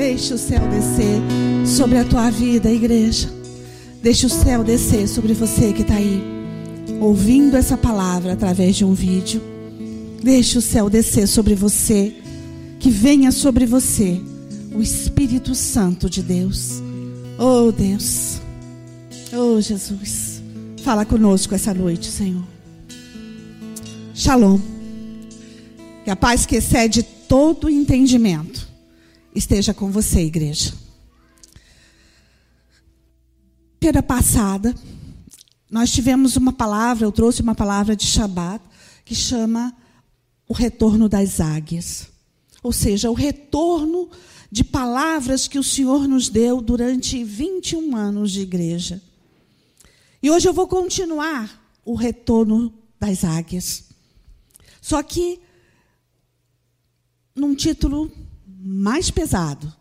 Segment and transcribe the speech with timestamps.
[0.00, 1.20] Deixe o céu descer
[1.66, 3.28] sobre a tua vida, igreja.
[4.02, 6.22] Deixe o céu descer sobre você que está aí,
[6.98, 9.42] ouvindo essa palavra através de um vídeo.
[10.22, 12.14] Deixe o céu descer sobre você,
[12.78, 14.18] que venha sobre você
[14.74, 16.80] o Espírito Santo de Deus.
[17.38, 18.40] Oh Deus,
[19.34, 20.40] oh Jesus,
[20.82, 22.44] fala conosco essa noite, Senhor.
[24.14, 24.58] Shalom.
[26.04, 28.69] Que a paz que excede todo entendimento
[29.34, 30.72] esteja com você, igreja.
[33.80, 34.74] Feira passada,
[35.70, 38.62] nós tivemos uma palavra, eu trouxe uma palavra de Shabat,
[39.04, 39.74] que chama
[40.48, 42.08] o retorno das águias.
[42.62, 44.10] Ou seja, o retorno
[44.50, 49.00] de palavras que o Senhor nos deu durante 21 anos de igreja.
[50.22, 53.84] E hoje eu vou continuar o retorno das águias.
[54.82, 55.40] Só que
[57.34, 58.10] num título
[58.62, 59.72] mais pesado,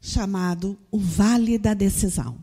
[0.00, 2.38] chamado O Vale da Decisão.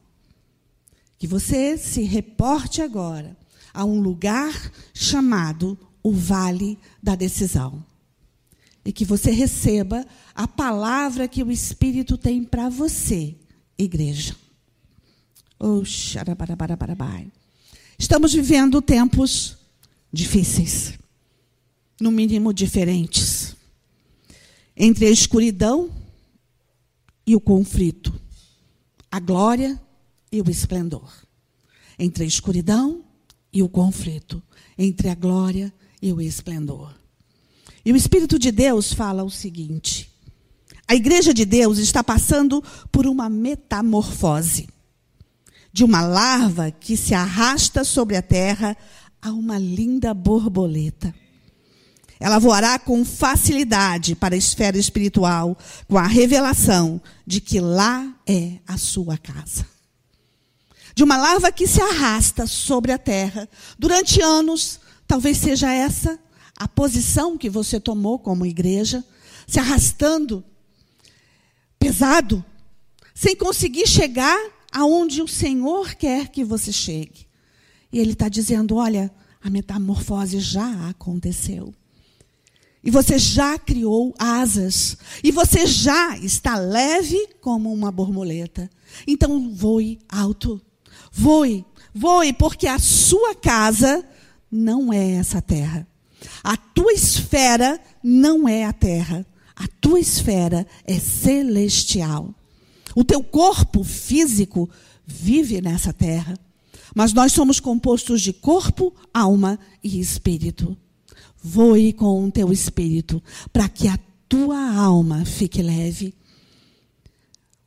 [1.18, 3.36] Que você se reporte agora
[3.74, 7.84] a um lugar chamado o Vale da Decisão.
[8.84, 13.36] E que você receba a palavra que o Espírito tem para você,
[13.78, 14.36] igreja.
[17.98, 19.58] Estamos vivendo tempos
[20.14, 20.94] difíceis,
[22.00, 23.57] no mínimo diferentes
[24.78, 25.90] entre a escuridão
[27.26, 28.14] e o conflito,
[29.12, 29.82] a glória
[30.32, 31.12] e o esplendor.
[31.98, 33.04] Entre a escuridão
[33.52, 34.42] e o conflito,
[34.78, 36.94] entre a glória e o esplendor.
[37.84, 40.12] E o Espírito de Deus fala o seguinte:
[40.88, 44.68] a igreja de Deus está passando por uma metamorfose.
[45.74, 48.76] De uma larva que se arrasta sobre a terra
[49.22, 51.14] a uma linda borboleta.
[52.20, 58.60] Ela voará com facilidade para a esfera espiritual, com a revelação de que lá é
[58.68, 59.66] a sua casa.
[60.96, 63.48] De uma larva que se arrasta sobre a terra
[63.78, 66.20] durante anos, talvez seja essa
[66.58, 69.06] a posição que você tomou como igreja,
[69.46, 70.44] se arrastando,
[71.78, 72.44] pesado,
[73.14, 74.38] sem conseguir chegar
[74.72, 77.28] aonde o Senhor quer que você chegue.
[77.92, 81.74] E Ele está dizendo: olha, a metamorfose já aconteceu.
[82.88, 84.96] E você já criou asas.
[85.22, 88.70] E você já está leve como uma borboleta.
[89.06, 90.62] Então voe alto.
[91.12, 94.08] Voe, voe, porque a sua casa
[94.50, 95.86] não é essa terra.
[96.42, 99.26] A tua esfera não é a terra.
[99.54, 102.34] A tua esfera é celestial.
[102.96, 104.70] O teu corpo físico
[105.06, 106.36] vive nessa terra.
[106.96, 110.78] Mas nós somos compostos de corpo, alma e espírito
[111.42, 113.22] voe com o teu espírito,
[113.52, 116.14] para que a tua alma fique leve.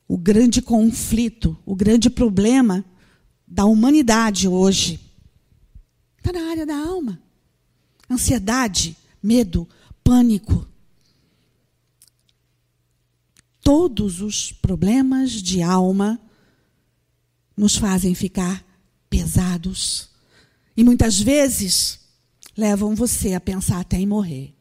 [0.07, 2.85] O grande conflito, o grande problema
[3.47, 5.01] da humanidade hoje
[6.19, 7.21] está na área da alma.
[8.09, 9.69] Ansiedade, medo,
[10.03, 10.67] pânico.
[13.63, 16.21] Todos os problemas de alma
[17.57, 18.65] nos fazem ficar
[19.09, 20.11] pesados.
[20.77, 22.01] E muitas vezes
[22.61, 24.53] levam você a pensar até em morrer.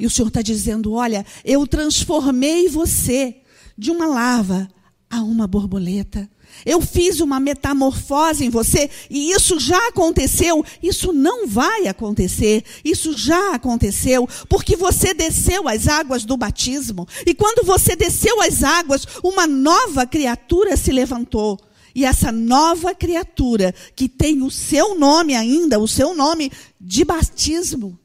[0.00, 3.36] E o Senhor está dizendo: olha, eu transformei você
[3.76, 4.66] de uma larva
[5.10, 6.28] a uma borboleta.
[6.66, 10.64] Eu fiz uma metamorfose em você e isso já aconteceu.
[10.82, 12.62] Isso não vai acontecer.
[12.84, 17.06] Isso já aconteceu porque você desceu as águas do batismo.
[17.26, 21.58] E quando você desceu as águas, uma nova criatura se levantou.
[21.94, 27.98] E essa nova criatura, que tem o seu nome ainda, o seu nome de batismo,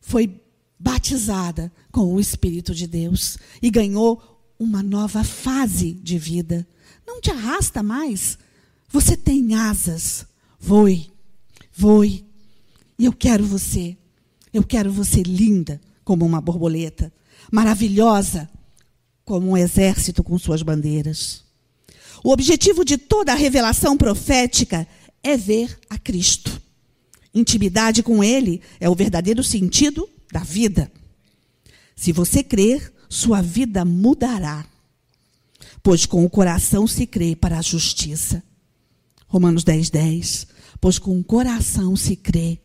[0.00, 0.40] foi
[0.78, 6.66] batizada com o Espírito de Deus e ganhou uma nova fase de vida.
[7.06, 8.38] Não te arrasta mais.
[8.88, 10.26] Você tem asas.
[10.58, 11.10] Voe,
[11.72, 12.24] voe.
[12.98, 13.96] E eu quero você.
[14.52, 17.12] Eu quero você linda como uma borboleta,
[17.52, 18.50] maravilhosa
[19.24, 21.44] como um exército com suas bandeiras.
[22.22, 24.86] O objetivo de toda a revelação profética
[25.22, 26.60] é ver a Cristo.
[27.34, 30.90] Intimidade com Ele é o verdadeiro sentido da vida.
[31.94, 34.64] Se você crer, sua vida mudará.
[35.82, 38.42] Pois com o coração se crê para a justiça.
[39.26, 40.46] Romanos 10, 10.
[40.80, 42.58] Pois com o coração se crê.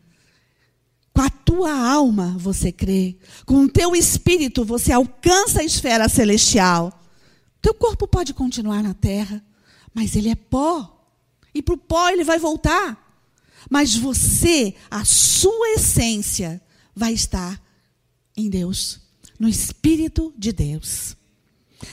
[1.13, 3.17] Com a tua alma você crê.
[3.45, 7.04] Com o teu espírito você alcança a esfera celestial.
[7.65, 9.43] Teu corpo pode continuar na terra,
[9.91, 11.03] mas ele é pó.
[11.51, 13.25] E para o pó ele vai voltar.
[13.67, 16.61] Mas você, a sua essência,
[16.95, 17.59] vai estar
[18.37, 19.01] em Deus,
[19.39, 21.17] no Espírito de Deus.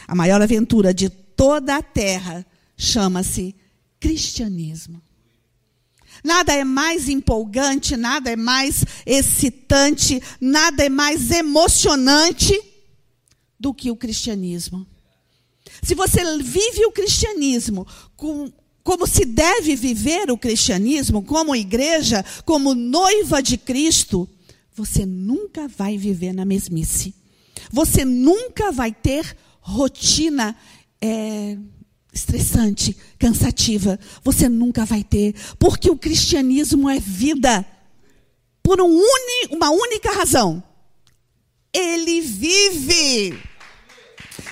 [0.06, 2.44] A maior aventura de toda a terra
[2.76, 3.56] chama-se
[3.98, 5.00] cristianismo.
[6.22, 12.60] Nada é mais empolgante, nada é mais excitante, nada é mais emocionante
[13.58, 14.86] do que o cristianismo.
[15.80, 17.86] Se você vive o cristianismo
[18.16, 18.52] com,
[18.82, 24.28] como se deve viver o cristianismo, como igreja, como noiva de Cristo,
[24.74, 27.14] você nunca vai viver na mesmice.
[27.70, 30.56] Você nunca vai ter rotina
[31.00, 31.56] é,
[32.12, 33.98] estressante, cansativa.
[34.22, 37.66] Você nunca vai ter, porque o cristianismo é vida.
[38.62, 40.62] Por um uni, uma única razão.
[41.72, 43.38] Ele vive.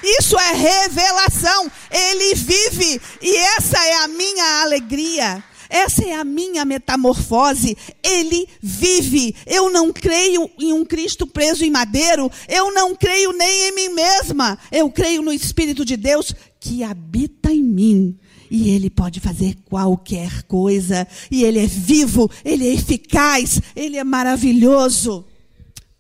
[0.03, 1.71] Isso é revelação.
[1.91, 3.01] Ele vive.
[3.21, 5.43] E essa é a minha alegria.
[5.71, 7.77] Essa é a minha metamorfose.
[8.03, 9.35] Ele vive.
[9.47, 12.31] Eu não creio em um Cristo preso em madeiro.
[12.49, 14.59] Eu não creio nem em mim mesma.
[14.73, 18.19] Eu creio no Espírito de Deus que habita em mim.
[18.51, 21.07] E ele pode fazer qualquer coisa.
[21.31, 25.25] E ele é vivo, ele é eficaz, ele é maravilhoso.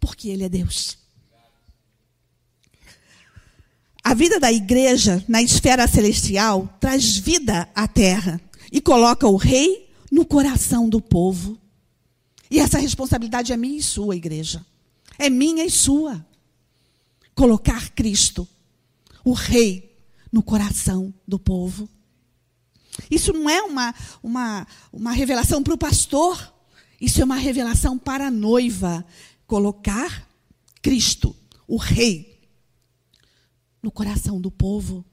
[0.00, 0.99] Porque ele é Deus.
[4.02, 8.40] A vida da igreja na esfera celestial traz vida à terra
[8.72, 11.58] e coloca o rei no coração do povo.
[12.50, 14.64] E essa responsabilidade é minha e sua, igreja.
[15.18, 16.24] É minha e sua.
[17.34, 18.48] Colocar Cristo,
[19.24, 19.90] o rei,
[20.32, 21.88] no coração do povo.
[23.10, 26.52] Isso não é uma, uma, uma revelação para o pastor.
[27.00, 29.04] Isso é uma revelação para a noiva.
[29.46, 30.28] Colocar
[30.82, 31.34] Cristo,
[31.66, 32.29] o rei,
[33.82, 35.04] no coração do povo,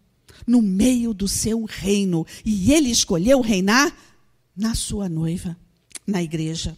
[0.45, 2.25] no meio do seu reino.
[2.45, 3.95] E ele escolheu reinar
[4.55, 5.55] na sua noiva,
[6.05, 6.77] na igreja.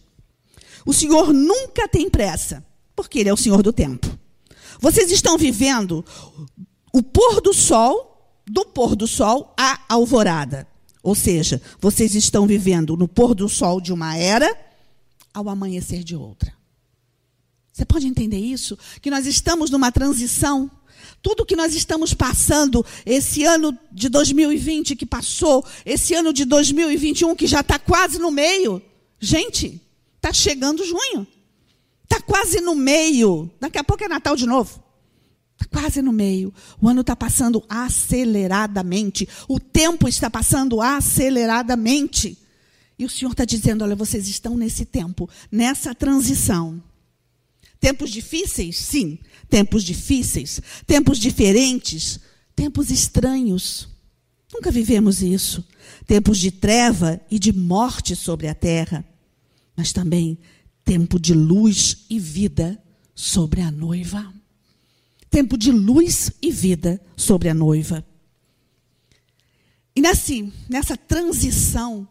[0.84, 2.64] O Senhor nunca tem pressa,
[2.94, 4.18] porque ele é o Senhor do tempo.
[4.80, 6.04] Vocês estão vivendo
[6.92, 10.66] o pôr do sol, do pôr do sol à alvorada.
[11.02, 14.54] Ou seja, vocês estão vivendo no pôr do sol de uma era
[15.32, 16.52] ao amanhecer de outra.
[17.72, 18.76] Você pode entender isso?
[19.00, 20.70] Que nós estamos numa transição
[21.22, 27.34] tudo que nós estamos passando, esse ano de 2020 que passou, esse ano de 2021
[27.34, 28.82] que já está quase no meio.
[29.18, 29.80] Gente,
[30.16, 31.26] está chegando junho.
[32.04, 33.50] Está quase no meio.
[33.60, 34.82] Daqui a pouco é Natal de novo.
[35.60, 36.52] Está quase no meio.
[36.80, 39.28] O ano está passando aceleradamente.
[39.46, 42.36] O tempo está passando aceleradamente.
[42.98, 46.82] E o Senhor está dizendo: olha, vocês estão nesse tempo, nessa transição.
[47.80, 48.76] Tempos difíceis?
[48.76, 49.18] Sim,
[49.48, 52.20] tempos difíceis, tempos diferentes,
[52.54, 53.88] tempos estranhos.
[54.52, 55.66] Nunca vivemos isso.
[56.06, 59.04] Tempos de treva e de morte sobre a terra,
[59.74, 60.38] mas também
[60.84, 62.82] tempo de luz e vida
[63.14, 64.32] sobre a noiva.
[65.30, 68.04] Tempo de luz e vida sobre a noiva.
[69.94, 72.08] E assim, nessa transição,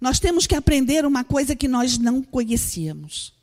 [0.00, 3.37] nós temos que aprender uma coisa que nós não conhecíamos.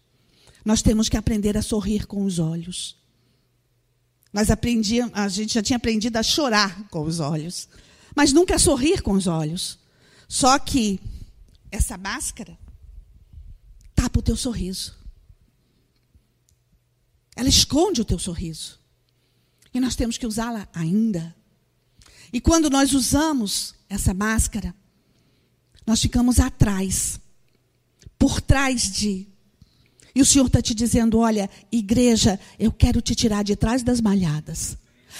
[0.65, 2.97] Nós temos que aprender a sorrir com os olhos.
[4.33, 7.69] Nós aprendíamos, a gente já tinha aprendido a chorar com os olhos,
[8.15, 9.77] mas nunca a sorrir com os olhos.
[10.27, 10.99] Só que
[11.71, 12.57] essa máscara
[13.93, 14.95] tapa o teu sorriso.
[17.35, 18.79] Ela esconde o teu sorriso.
[19.73, 21.35] E nós temos que usá-la ainda.
[22.33, 24.73] E quando nós usamos essa máscara,
[25.85, 27.19] nós ficamos atrás,
[28.17, 29.27] por trás de
[30.15, 33.99] e o Senhor está te dizendo: olha, igreja, eu quero te tirar de trás das
[33.99, 34.77] malhadas.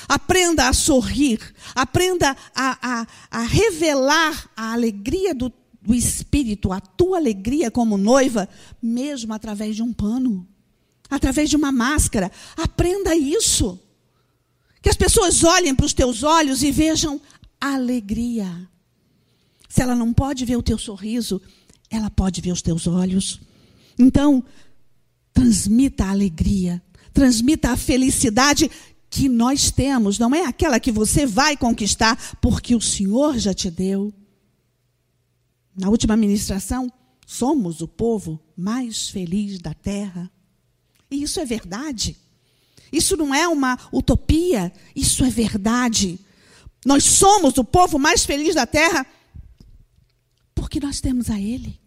[0.08, 1.40] Aprenda a sorrir,
[1.74, 8.48] aprenda a, a, a revelar a alegria do, do Espírito, a tua alegria como noiva,
[8.82, 10.48] mesmo através de um pano,
[11.10, 12.32] através de uma máscara.
[12.58, 13.80] Aprenda isso.
[14.82, 17.20] Que as pessoas olhem para os teus olhos e vejam
[17.60, 18.70] alegria.
[19.68, 21.42] Se ela não pode ver o teu sorriso,
[21.90, 23.42] ela pode ver os teus olhos.
[23.98, 24.44] Então,
[25.36, 26.82] transmita a alegria,
[27.14, 28.72] transmita a felicidade
[29.10, 33.70] que nós temos, não é aquela que você vai conquistar, porque o Senhor já te
[33.70, 34.14] deu.
[35.78, 36.92] Na última ministração,
[37.28, 40.32] somos o povo mais feliz da terra.
[41.12, 42.18] E isso é verdade.
[42.92, 46.18] Isso não é uma utopia, isso é verdade.
[46.86, 49.06] Nós somos o povo mais feliz da terra
[50.54, 51.80] porque nós temos a Ele.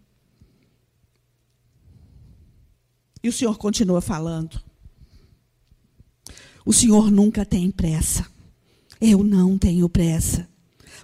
[3.23, 4.61] E o Senhor continua falando.
[6.65, 8.27] O Senhor nunca tem pressa.
[9.01, 10.49] Eu não tenho pressa.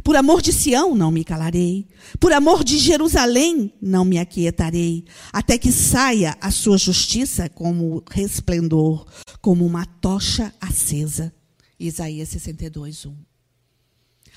[0.02, 1.86] Por amor de Sião não me calarei.
[2.18, 5.04] Por amor de Jerusalém não me aquietarei.
[5.32, 9.06] Até que saia a sua justiça como resplendor,
[9.40, 11.32] como uma tocha acesa.
[11.78, 13.16] Isaías 62, 1.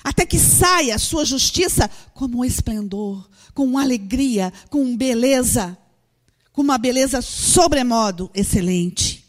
[0.04, 5.76] Até que saia a sua justiça como um esplendor, com alegria, com beleza,
[6.58, 9.24] com uma beleza sobremodo excelente.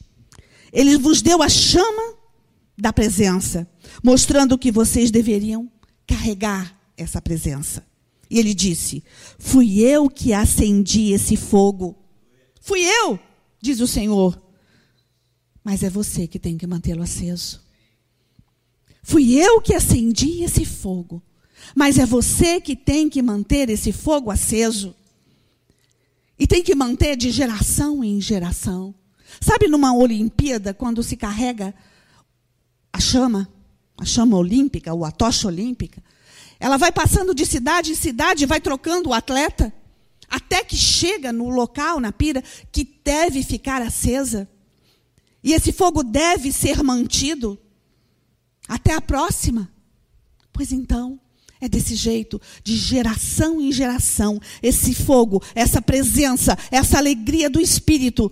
[0.74, 2.16] Ele vos deu a chama
[2.76, 3.70] da presença,
[4.04, 5.72] mostrando que vocês deveriam
[6.08, 7.86] carregar essa presença.
[8.32, 9.04] E ele disse:
[9.38, 11.96] Fui eu que acendi esse fogo.
[12.62, 13.20] Fui eu,
[13.62, 14.42] diz o Senhor.
[15.64, 17.62] Mas é você que tem que mantê-lo aceso.
[19.04, 21.22] Fui eu que acendi esse fogo.
[21.76, 24.96] Mas é você que tem que manter esse fogo aceso.
[26.40, 28.96] E tem que manter de geração em geração.
[29.42, 31.76] Sabe numa Olimpíada, quando se carrega
[32.92, 33.48] a chama,
[33.98, 36.02] a chama olímpica, ou a tocha olímpica,
[36.60, 39.74] ela vai passando de cidade em cidade, vai trocando o atleta,
[40.30, 44.48] até que chega no local, na pira, que deve ficar acesa.
[45.44, 47.60] E esse fogo deve ser mantido
[48.68, 49.72] até a próxima.
[50.54, 51.20] Pois então,
[51.62, 58.32] é desse jeito, de geração em geração, esse fogo, essa presença, essa alegria do Espírito,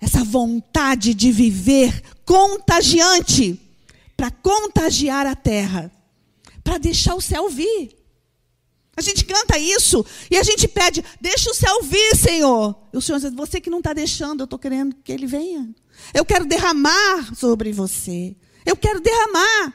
[0.00, 3.60] essa vontade de viver contagiante,
[4.16, 5.92] para contagiar a terra,
[6.64, 7.96] para deixar o céu vir.
[8.96, 12.76] A gente canta isso e a gente pede, deixa o céu vir, Senhor.
[12.92, 15.72] E o Senhor diz, você que não está deixando, eu estou querendo que ele venha.
[16.12, 18.34] Eu quero derramar sobre você.
[18.66, 19.72] Eu quero derramar.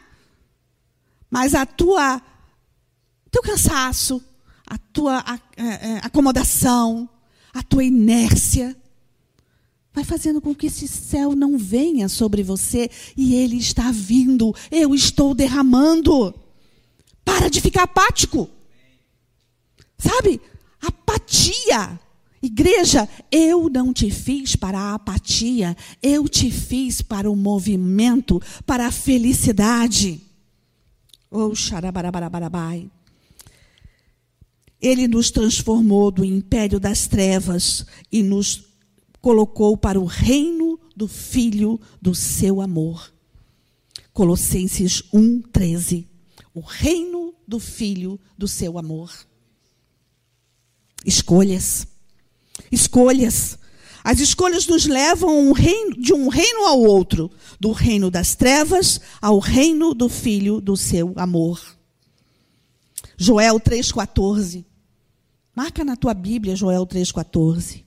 [1.32, 2.22] Mas a tua,
[3.34, 4.22] teu cansaço,
[4.68, 5.26] a tua
[6.04, 7.10] acomodação,
[7.52, 8.78] a tua inércia,
[9.92, 14.56] vai fazendo com que esse céu não venha sobre você e ele está vindo.
[14.70, 16.34] Eu estou derramando.
[17.26, 18.48] Para de ficar apático.
[19.98, 20.40] Sabe?
[20.80, 22.00] Apatia.
[22.42, 28.88] Igreja, eu não te fiz para a apatia, eu te fiz para o movimento, para
[28.88, 30.22] a felicidade.
[31.32, 31.54] Oh.
[34.84, 38.66] Ele nos transformou do império das trevas e nos
[39.22, 43.14] colocou para o reino do Filho do seu amor.
[44.12, 46.06] Colossenses 1, 13.
[46.54, 49.10] O reino do Filho do seu amor.
[51.06, 51.88] Escolhas.
[52.70, 53.58] Escolhas.
[54.04, 59.00] As escolhas nos levam um reino, de um reino ao outro, do reino das trevas
[59.22, 61.62] ao reino do Filho do seu amor.
[63.18, 64.73] Joel 3,14.
[65.56, 67.84] Marca na tua Bíblia Joel 3,14.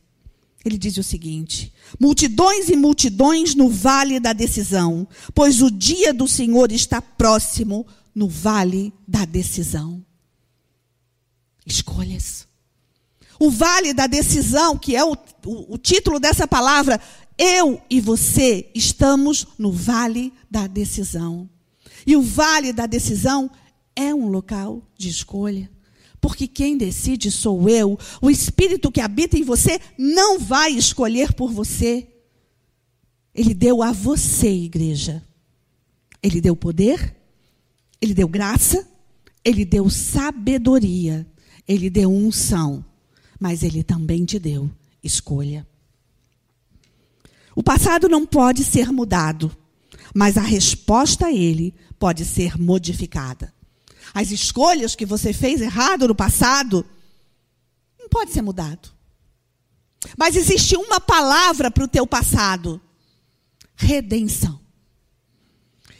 [0.64, 6.26] Ele diz o seguinte: multidões e multidões no vale da decisão, pois o dia do
[6.26, 10.04] Senhor está próximo no vale da decisão.
[11.64, 12.46] Escolhas.
[13.38, 15.12] O vale da decisão, que é o,
[15.44, 17.00] o, o título dessa palavra,
[17.36, 21.48] eu e você estamos no vale da decisão.
[22.06, 23.50] E o vale da decisão
[23.94, 25.70] é um local de escolha.
[26.26, 27.98] Porque quem decide sou eu.
[28.20, 32.06] O espírito que habita em você não vai escolher por você.
[33.34, 35.22] Ele deu a você, igreja.
[36.22, 37.14] Ele deu poder,
[38.00, 38.88] ele deu graça,
[39.44, 41.26] ele deu sabedoria,
[41.68, 42.84] ele deu unção
[43.38, 44.70] mas ele também te deu
[45.02, 45.66] escolha.
[47.54, 49.54] O passado não pode ser mudado,
[50.14, 53.54] mas a resposta a ele pode ser modificada.
[54.16, 56.86] As escolhas que você fez errado no passado
[57.98, 58.88] não pode ser mudado.
[60.16, 62.80] Mas existe uma palavra para o teu passado:
[63.74, 64.58] redenção.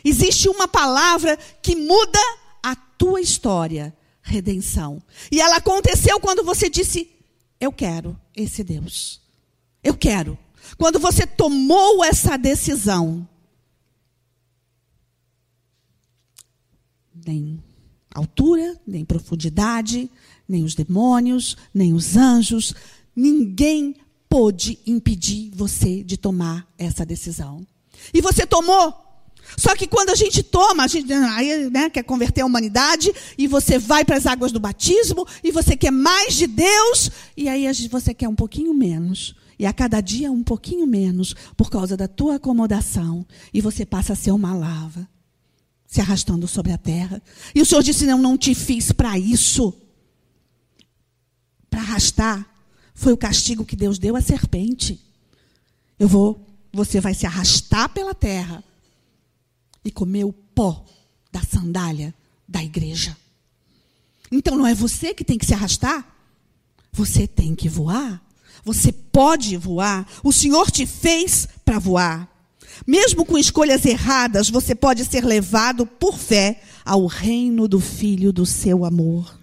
[0.03, 2.19] Existe uma palavra que muda
[2.63, 5.03] a tua história: redenção.
[5.31, 7.11] E ela aconteceu quando você disse
[7.61, 9.21] eu quero esse Deus.
[9.85, 10.39] Eu quero.
[10.79, 13.29] Quando você tomou essa decisão,
[17.15, 17.63] nem
[18.19, 20.11] altura, nem profundidade,
[20.49, 22.75] nem os demônios, nem os anjos,
[23.15, 23.95] ninguém
[24.29, 27.67] pôde impedir você de tomar essa decisão.
[28.13, 28.95] E você tomou.
[29.57, 33.47] Só que quando a gente toma, a gente aí, né, quer converter a humanidade, e
[33.47, 37.67] você vai para as águas do batismo, e você quer mais de Deus, e aí
[37.89, 39.35] você quer um pouquinho menos.
[39.59, 43.25] E a cada dia um pouquinho menos, por causa da tua acomodação.
[43.55, 45.09] E você passa a ser uma lava,
[45.87, 47.23] se arrastando sobre a terra.
[47.55, 49.73] E o Senhor disse: Não, não te fiz para isso.
[51.71, 52.47] Para arrastar.
[52.95, 55.01] Foi o castigo que Deus deu à serpente.
[55.99, 58.65] Eu vou, você vai se arrastar pela terra
[59.85, 60.85] e comer o pó
[61.31, 62.15] da sandália
[62.49, 63.17] da igreja.
[64.31, 66.05] Então não é você que tem que se arrastar,
[66.93, 68.23] você tem que voar.
[68.65, 70.09] Você pode voar.
[70.25, 72.29] O Senhor te fez para voar.
[72.85, 78.45] Mesmo com escolhas erradas, você pode ser levado por fé ao reino do Filho do
[78.45, 79.39] seu amor.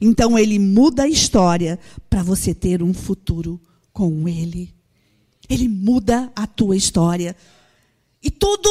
[0.00, 1.78] Então ele muda a história
[2.08, 3.60] para você ter um futuro
[3.92, 4.74] com ele.
[5.48, 7.36] Ele muda a tua história.
[8.22, 8.68] E tudo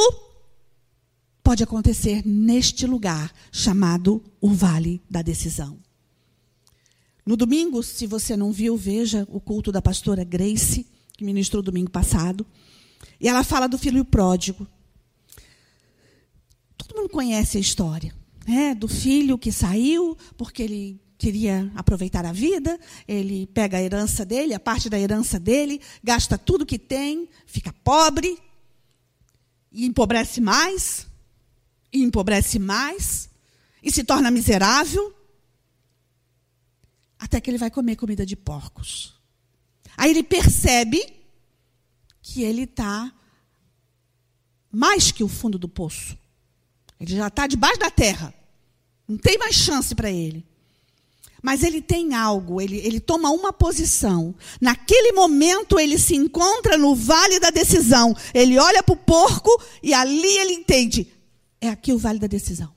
[1.43, 5.77] pode acontecer neste lugar chamado o Vale da Decisão.
[7.25, 11.89] No domingo, se você não viu, veja o culto da pastora Grace, que ministrou domingo
[11.89, 12.45] passado.
[13.23, 14.67] E ela fala do filho pródigo.
[16.77, 18.13] Todo mundo conhece a história,
[18.45, 18.75] né?
[18.75, 22.77] Do filho que saiu porque ele queria aproveitar a vida,
[23.07, 27.71] ele pega a herança dele, a parte da herança dele, gasta tudo que tem, fica
[27.81, 28.37] pobre
[29.71, 31.07] e empobrece mais,
[31.93, 33.29] e empobrece mais,
[33.81, 35.15] e se torna miserável,
[37.17, 39.17] até que ele vai comer comida de porcos.
[39.95, 41.22] Aí ele percebe
[42.23, 43.13] que ele está
[44.71, 46.17] mais que o fundo do poço.
[46.99, 48.33] Ele já está debaixo da terra.
[49.07, 50.43] Não tem mais chance para ele.
[51.41, 54.33] Mas ele tem algo, ele, ele toma uma posição.
[54.61, 58.15] Naquele momento ele se encontra no vale da decisão.
[58.33, 59.51] Ele olha para o porco
[59.83, 61.05] e ali ele entende:
[61.59, 62.73] é aqui o vale da decisão.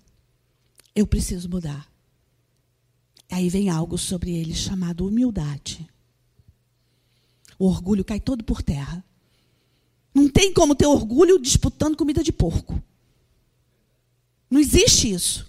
[0.93, 1.89] Eu preciso mudar.
[3.31, 5.89] Aí vem algo sobre ele chamado humildade.
[7.57, 9.05] O orgulho cai todo por terra.
[10.17, 12.83] Não tem como ter orgulho disputando comida de porco.
[14.51, 15.47] Não existe isso.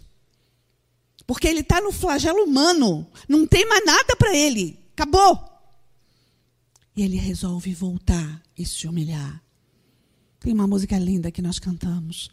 [1.26, 3.08] Porque ele está no flagelo humano.
[3.30, 4.78] Não tem mais nada para ele.
[4.92, 5.40] Acabou.
[6.98, 9.42] E ele resolve voltar e se humilhar.
[10.42, 12.30] Tem uma música linda que nós cantamos.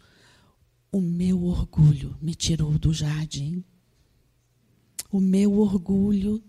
[0.91, 3.63] O meu orgulho me tirou do jardim.
[5.09, 6.43] O meu orgulho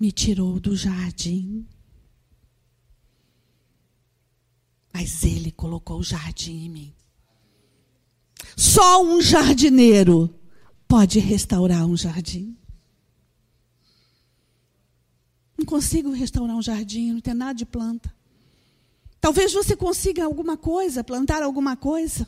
[0.00, 1.66] me tirou do jardim.
[4.98, 6.94] Mas ele colocou o jardim em mim.
[8.56, 10.34] Só um jardineiro
[10.88, 12.56] pode restaurar um jardim.
[15.58, 18.10] Não consigo restaurar um jardim, não tem nada de planta.
[19.20, 22.26] Talvez você consiga alguma coisa, plantar alguma coisa.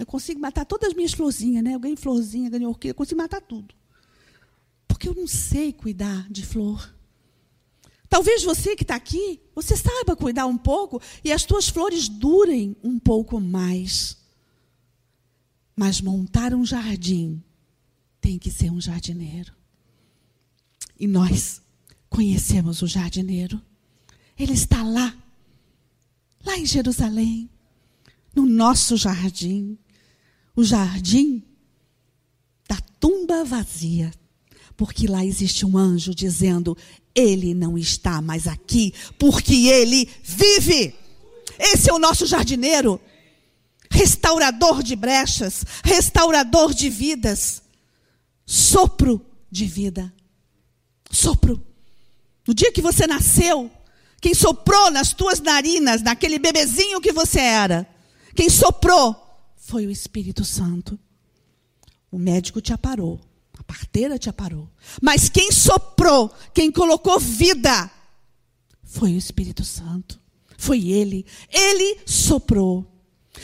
[0.00, 1.74] Eu consigo matar todas as minhas florzinhas, né?
[1.74, 3.74] Eu ganhei florzinha, ganhei orquídea, eu consigo matar tudo.
[4.88, 6.95] Porque eu não sei cuidar de flor.
[8.08, 12.76] Talvez você que está aqui, você saiba cuidar um pouco e as tuas flores durem
[12.82, 14.16] um pouco mais.
[15.74, 17.42] Mas montar um jardim
[18.20, 19.52] tem que ser um jardineiro.
[20.98, 21.60] E nós
[22.08, 23.60] conhecemos o jardineiro.
[24.38, 25.16] Ele está lá,
[26.44, 27.50] lá em Jerusalém,
[28.34, 29.78] no nosso jardim.
[30.54, 31.42] O jardim
[32.68, 34.12] da tumba vazia.
[34.76, 36.76] Porque lá existe um anjo dizendo:
[37.16, 40.94] Ele não está mais aqui, porque ele vive.
[41.58, 43.00] Esse é o nosso jardineiro,
[43.90, 47.62] restaurador de brechas, restaurador de vidas
[48.46, 50.12] sopro de vida.
[51.10, 51.60] Sopro.
[52.46, 53.70] No dia que você nasceu,
[54.20, 57.86] quem soprou nas tuas narinas, naquele bebezinho que você era,
[58.34, 59.16] quem soprou
[59.56, 60.98] foi o Espírito Santo.
[62.10, 63.20] O médico te aparou,
[63.66, 64.70] parteira te aparou.
[65.02, 67.90] Mas quem soprou, quem colocou vida,
[68.82, 70.20] foi o Espírito Santo.
[70.56, 71.26] Foi ele.
[71.50, 72.86] Ele soprou.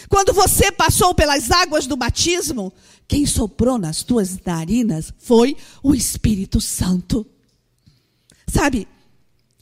[0.09, 2.73] Quando você passou pelas águas do batismo,
[3.07, 7.27] quem soprou nas tuas narinas foi o Espírito Santo.
[8.47, 8.89] Sabe,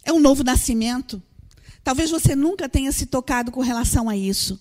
[0.04, 1.20] é um novo nascimento.
[1.82, 4.60] Talvez você nunca tenha se tocado com relação a isso.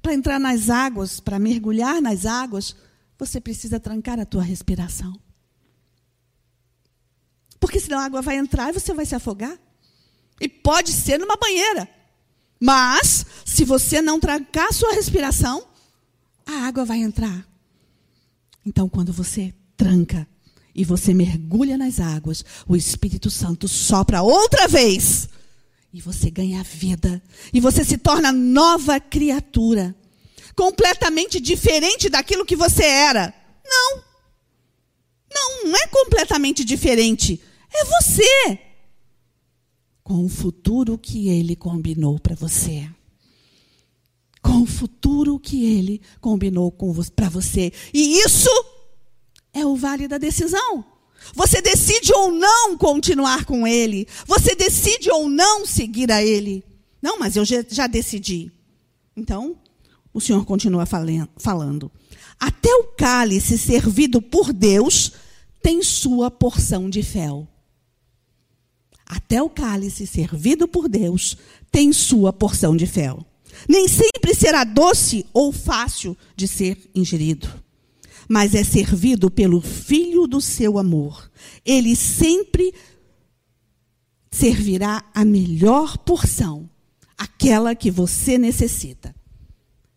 [0.00, 2.76] Para entrar nas águas, para mergulhar nas águas,
[3.18, 5.18] você precisa trancar a tua respiração.
[7.60, 9.56] Porque senão a água vai entrar e você vai se afogar.
[10.40, 11.86] E pode ser numa banheira.
[12.58, 15.66] Mas, se você não trancar sua respiração,
[16.46, 17.46] a água vai entrar.
[18.64, 20.26] Então, quando você tranca
[20.74, 25.28] e você mergulha nas águas, o Espírito Santo sopra outra vez
[25.92, 29.94] e você ganha vida e você se torna nova criatura,
[30.54, 33.34] completamente diferente daquilo que você era.
[33.64, 34.10] Não.
[35.32, 37.40] Não, não é completamente diferente.
[37.72, 38.58] É você.
[40.02, 42.88] Com o futuro que ele combinou para você
[44.42, 46.74] com o futuro que ele combinou
[47.14, 47.72] para você.
[47.92, 48.48] E isso
[49.52, 50.84] é o vale da decisão.
[51.34, 54.06] Você decide ou não continuar com ele.
[54.26, 56.64] Você decide ou não seguir a ele.
[57.02, 58.50] Não, mas eu já decidi.
[59.16, 59.56] Então,
[60.12, 61.90] o Senhor continua falando.
[62.38, 65.12] Até o cálice servido por Deus
[65.62, 67.46] tem sua porção de fel.
[69.10, 71.36] Até o cálice servido por Deus
[71.68, 73.26] tem sua porção de fel.
[73.68, 77.48] Nem sempre será doce ou fácil de ser ingerido,
[78.28, 81.28] mas é servido pelo Filho do seu amor.
[81.64, 82.72] Ele sempre
[84.30, 86.70] servirá a melhor porção,
[87.18, 89.12] aquela que você necessita.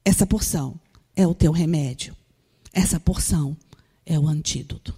[0.04, 0.80] Essa porção
[1.16, 2.16] é o teu remédio.
[2.74, 3.56] Essa porção
[4.08, 4.92] é o antídoto.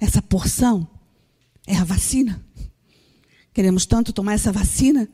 [0.00, 0.88] Essa porção
[1.64, 2.44] é a vacina.
[3.58, 5.08] Queremos tanto tomar essa vacina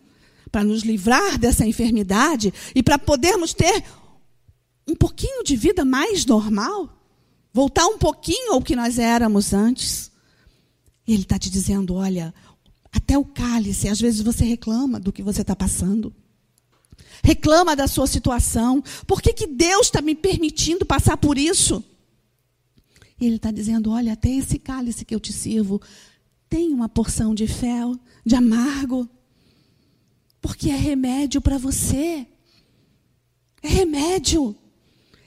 [0.53, 3.83] para nos livrar dessa enfermidade e para podermos ter
[4.87, 6.95] um pouquinho de vida mais normal,
[7.55, 10.13] voltar um pouquinho ao que nós éramos antes.
[11.07, 12.35] E Ele está te dizendo: olha,
[12.93, 16.15] até o cálice, às vezes você reclama do que você está passando.
[17.23, 18.85] Reclama da sua situação.
[19.07, 21.83] Por que, que Deus está me permitindo passar por isso?
[23.19, 25.81] E Ele está dizendo: olha, até esse cálice que eu te sirvo
[26.47, 29.09] tem uma porção de fel, de amargo.
[30.41, 32.27] Porque é remédio para você.
[33.63, 34.57] É remédio.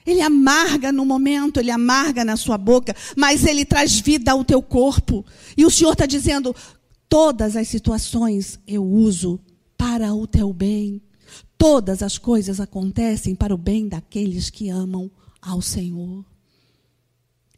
[0.06, 4.62] Ele amarga no momento, ele amarga na sua boca, mas ele traz vida ao teu
[4.62, 5.24] corpo.
[5.56, 6.54] E o Senhor está dizendo:
[7.08, 9.38] todas as situações eu uso
[9.76, 11.02] para o teu bem.
[11.58, 15.10] Todas as coisas acontecem para o bem daqueles que amam
[15.42, 16.24] ao Senhor.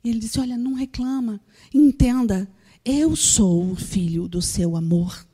[0.02, 1.40] E ele disse: Olha, não reclama,
[1.72, 2.50] entenda,
[2.84, 5.26] eu sou o filho do seu amor.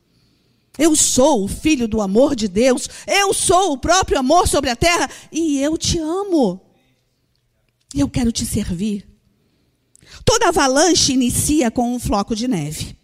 [0.79, 2.89] Eu sou o filho do amor de Deus.
[3.07, 6.61] Eu sou o próprio amor sobre a terra e eu te amo.
[7.95, 9.09] Eu quero te servir.
[10.25, 12.97] Toda avalanche inicia com um floco de neve.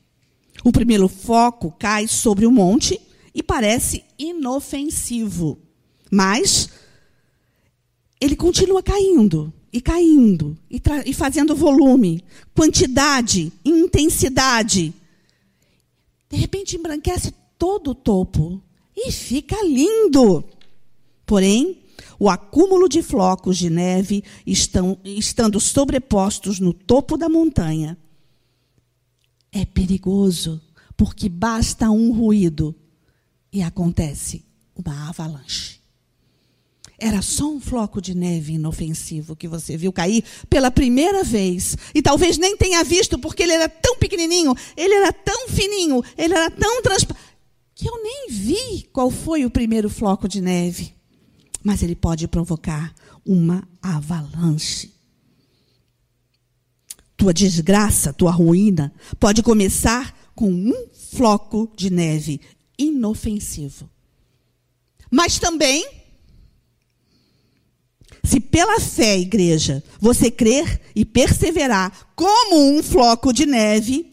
[0.64, 3.00] O primeiro floco cai sobre o monte
[3.34, 5.58] e parece inofensivo.
[6.10, 6.68] Mas
[8.20, 12.22] ele continua caindo e caindo e, e fazendo volume,
[12.54, 14.92] quantidade, intensidade.
[16.30, 18.60] De repente embranquece todo o topo
[18.96, 20.42] e fica lindo.
[21.24, 21.78] Porém,
[22.18, 27.96] o acúmulo de flocos de neve estão, estando sobrepostos no topo da montanha
[29.52, 30.60] é perigoso,
[30.96, 32.74] porque basta um ruído
[33.52, 34.44] e acontece
[34.74, 35.80] uma avalanche.
[36.98, 41.76] Era só um floco de neve inofensivo que você viu cair pela primeira vez.
[41.94, 46.32] E talvez nem tenha visto, porque ele era tão pequenininho, ele era tão fininho, ele
[46.32, 47.31] era tão transparente,
[47.82, 50.94] que eu nem vi qual foi o primeiro floco de neve.
[51.64, 52.94] Mas ele pode provocar
[53.26, 54.94] uma avalanche.
[57.16, 62.40] Tua desgraça, tua ruína, pode começar com um floco de neve
[62.78, 63.90] inofensivo.
[65.10, 65.84] Mas também,
[68.22, 74.11] se pela fé, igreja, você crer e perseverar como um floco de neve,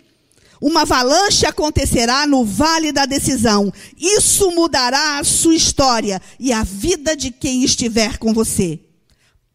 [0.61, 3.71] uma avalanche acontecerá no vale da decisão.
[3.97, 8.79] Isso mudará a sua história e a vida de quem estiver com você.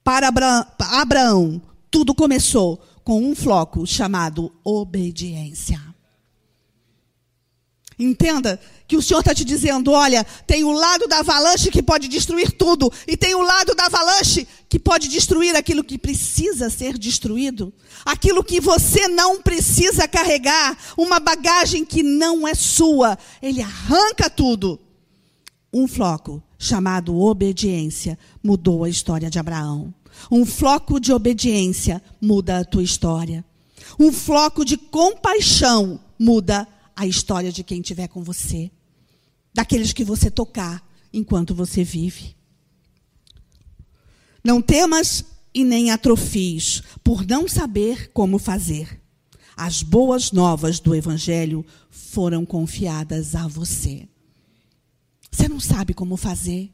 [0.03, 0.33] Para
[0.79, 5.94] Abraão, tudo começou com um floco chamado obediência.
[7.99, 12.09] Entenda que o Senhor está te dizendo: olha, tem o lado da avalanche que pode
[12.09, 16.99] destruir tudo, e tem o lado da avalanche que pode destruir aquilo que precisa ser
[16.99, 17.73] destruído,
[18.05, 23.17] aquilo que você não precisa carregar, uma bagagem que não é sua.
[23.41, 24.81] Ele arranca tudo.
[25.73, 29.93] Um floco chamado obediência mudou a história de Abraão.
[30.31, 33.45] Um floco de obediência muda a tua história.
[33.99, 38.71] Um floco de compaixão muda a história de quem estiver com você,
[39.53, 42.37] daqueles que você tocar enquanto você vive.
[44.43, 49.01] Não temas e nem atrofies por não saber como fazer.
[49.57, 54.09] As boas novas do Evangelho foram confiadas a você.
[55.31, 56.73] Você não sabe como fazer,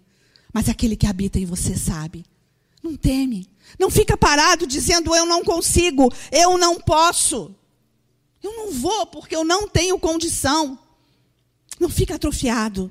[0.53, 2.25] mas aquele que habita em você sabe.
[2.83, 3.47] Não teme.
[3.79, 7.55] Não fica parado dizendo eu não consigo, eu não posso.
[8.43, 10.79] Eu não vou porque eu não tenho condição.
[11.79, 12.91] Não fica atrofiado.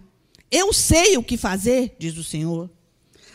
[0.51, 2.69] Eu sei o que fazer, diz o Senhor.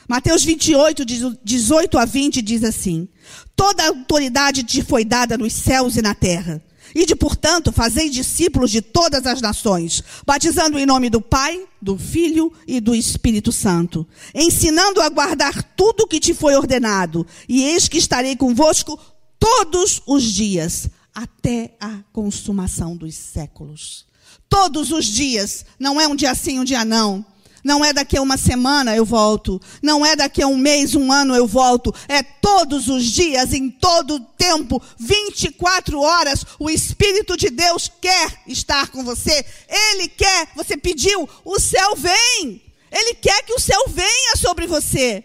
[0.08, 1.04] Mateus 28,
[1.42, 3.08] 18 a 20 diz assim:
[3.56, 6.62] Toda autoridade te foi dada nos céus e na terra.
[6.94, 11.98] E de, portanto, fazei discípulos de todas as nações, batizando em nome do Pai, do
[11.98, 17.64] Filho e do Espírito Santo, ensinando a guardar tudo o que te foi ordenado, e
[17.64, 18.98] eis que estarei convosco
[19.40, 24.06] todos os dias, até a consumação dos séculos.
[24.48, 27.24] Todos os dias, não é um dia sim, um dia não.
[27.64, 29.58] Não é daqui a uma semana eu volto.
[29.82, 31.94] Não é daqui a um mês, um ano eu volto.
[32.06, 38.88] É todos os dias, em todo tempo, 24 horas, o Espírito de Deus quer estar
[38.88, 39.44] com você.
[39.66, 42.62] Ele quer, você pediu, o céu vem.
[42.92, 45.24] Ele quer que o céu venha sobre você.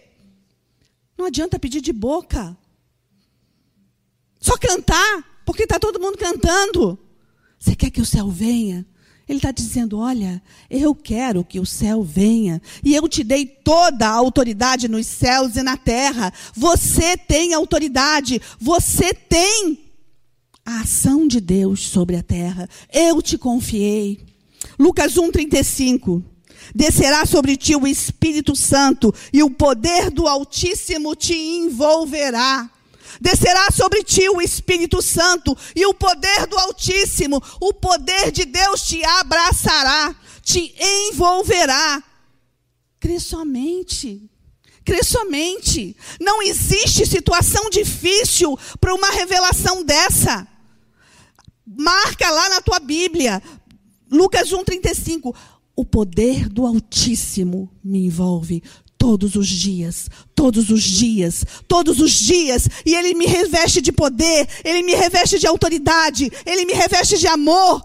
[1.17, 2.57] Não adianta pedir de boca.
[4.39, 6.95] Só cantar, porque está todo mundo cantando.
[7.57, 8.85] Você quer que o céu venha?
[9.27, 14.07] Ele está dizendo: Olha, eu quero que o céu venha, e eu te dei toda
[14.07, 16.31] a autoridade nos céus e na terra.
[16.55, 19.79] Você tem autoridade, você tem
[20.63, 22.69] a ação de Deus sobre a terra.
[22.93, 24.19] Eu te confiei.
[24.77, 26.23] Lucas 1,35.
[26.75, 32.69] Descerá sobre ti o Espírito Santo, e o poder do Altíssimo te envolverá.
[33.19, 38.81] Descerá sobre ti o Espírito Santo, e o poder do Altíssimo, o poder de Deus
[38.83, 42.03] te abraçará, te envolverá.
[42.99, 44.29] Crê somente.
[44.83, 45.95] Crê somente.
[46.19, 50.47] Não existe situação difícil para uma revelação dessa.
[51.65, 53.41] Marca lá na tua Bíblia.
[54.11, 55.35] Lucas 1,35.
[55.75, 58.61] O poder do Altíssimo me envolve
[58.99, 64.47] todos os dias, todos os dias, todos os dias, e Ele me reveste de poder,
[64.63, 67.83] Ele me reveste de autoridade, Ele me reveste de amor,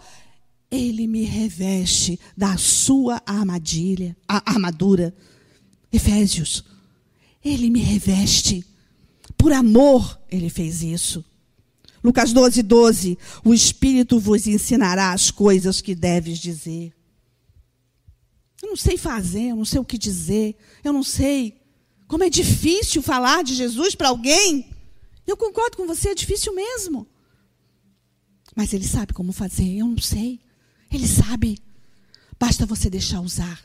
[0.68, 5.14] Ele me reveste da sua armadilha, armadura.
[5.92, 6.64] Efésios,
[7.42, 8.66] Ele me reveste,
[9.38, 11.24] por amor Ele fez isso.
[12.02, 16.92] Lucas 12, 12, o Espírito vos ensinará as coisas que deves dizer.
[18.64, 21.60] Eu não sei fazer, eu não sei o que dizer, eu não sei.
[22.08, 24.70] Como é difícil falar de Jesus para alguém.
[25.26, 27.06] Eu concordo com você, é difícil mesmo.
[28.56, 30.40] Mas ele sabe como fazer, eu não sei.
[30.90, 31.58] Ele sabe.
[32.40, 33.62] Basta você deixar usar.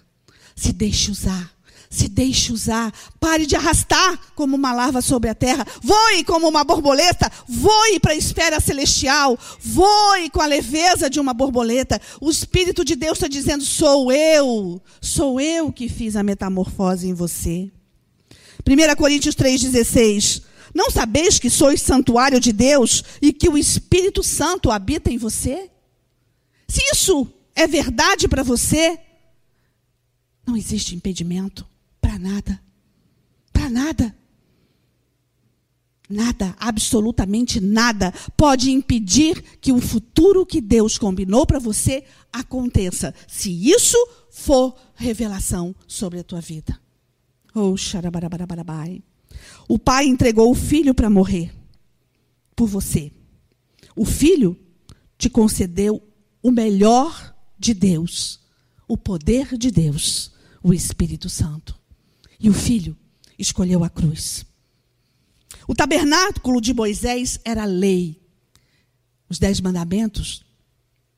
[0.53, 1.49] Se deixe usar.
[1.89, 2.93] Se deixe usar.
[3.19, 5.65] Pare de arrastar como uma larva sobre a terra.
[5.81, 7.31] Voe como uma borboleta.
[7.47, 9.37] Voe para a esfera celestial.
[9.59, 11.99] Voe com a leveza de uma borboleta.
[12.21, 14.79] O Espírito de Deus está dizendo: sou eu.
[15.01, 17.71] Sou eu que fiz a metamorfose em você.
[18.67, 20.43] 1 Coríntios 3,16.
[20.73, 25.69] Não sabeis que sois santuário de Deus e que o Espírito Santo habita em você?
[26.67, 28.99] Se isso é verdade para você,
[30.45, 31.68] não existe impedimento.
[32.09, 32.59] Para nada.
[33.53, 34.15] Para nada.
[36.09, 43.51] Nada, absolutamente nada, pode impedir que o futuro que Deus combinou para você aconteça, se
[43.51, 43.95] isso
[44.31, 46.81] for revelação sobre a tua vida.
[47.53, 49.03] Oh, xarabarabarabai.
[49.67, 51.53] O pai entregou o filho para morrer
[52.55, 53.11] por você.
[53.95, 54.57] O filho
[55.15, 56.01] te concedeu
[56.41, 58.39] o melhor de Deus,
[58.87, 60.31] o poder de Deus,
[60.63, 61.78] o Espírito Santo.
[62.39, 62.95] E o filho
[63.37, 64.45] escolheu a cruz.
[65.67, 68.21] O tabernáculo de Moisés era lei.
[69.29, 70.43] Os dez mandamentos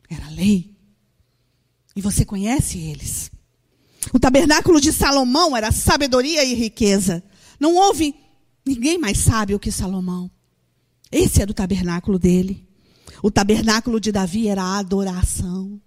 [0.10, 0.76] era lei.
[1.96, 3.32] E você conhece eles.
[4.14, 7.24] O tabernáculo de Salomão era sabedoria e riqueza.
[7.60, 8.16] Não houve
[8.66, 10.30] ninguém mais sábio que Salomão.
[11.12, 12.68] Esse era o tabernáculo dele.
[13.22, 15.80] O tabernáculo de Davi era a adoração.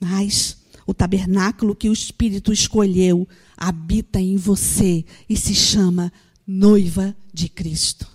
[0.00, 6.12] Mas o tabernáculo que o Espírito escolheu habita em você e se chama
[6.46, 8.06] noiva de Cristo.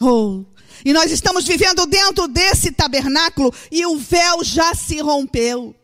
[0.00, 0.44] Oh,
[0.84, 5.74] e nós estamos vivendo dentro desse tabernáculo e o véu já se rompeu.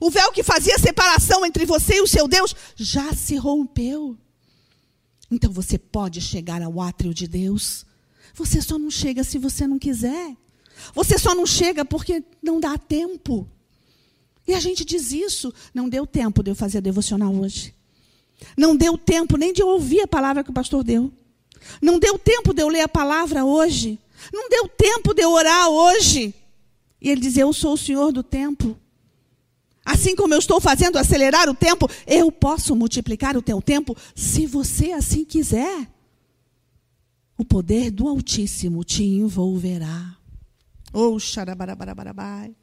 [0.00, 4.18] O véu que fazia separação entre você e o seu Deus já se rompeu.
[5.30, 7.86] Então você pode chegar ao átrio de Deus.
[8.34, 10.36] Você só não chega se você não quiser.
[10.94, 13.48] Você só não chega porque não dá tempo.
[14.46, 15.52] E a gente diz isso.
[15.72, 17.74] Não deu tempo de eu fazer a devocional hoje.
[18.56, 21.12] Não deu tempo nem de eu ouvir a palavra que o pastor deu.
[21.80, 23.98] Não deu tempo de eu ler a palavra hoje.
[24.32, 26.34] Não deu tempo de eu orar hoje.
[27.00, 28.76] E ele diz: Eu sou o Senhor do tempo.
[29.84, 34.46] Assim como eu estou fazendo acelerar o tempo, eu posso multiplicar o teu tempo se
[34.46, 35.88] você assim quiser.
[37.36, 40.16] O poder do Altíssimo te envolverá.
[40.92, 42.54] Oh, xarabarabarabai.